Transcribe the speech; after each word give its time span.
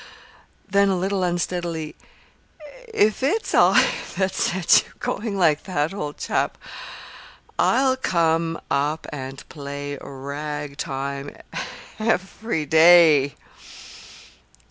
Then, 0.67 0.89
a 0.89 0.97
little 0.97 1.21
unsteadily: 1.21 1.95
"If 2.91 3.21
it's 3.21 3.53
I 3.53 3.87
that 4.17 4.33
set 4.33 4.83
you 4.83 4.91
going 4.97 5.37
like 5.37 5.65
that, 5.65 5.93
old 5.93 6.17
chap, 6.17 6.57
I'll 7.59 7.95
come 7.95 8.59
up 8.71 9.05
and 9.13 9.47
play 9.47 9.99
ragtime 10.01 11.35
every 11.99 12.65
day!" 12.65 13.35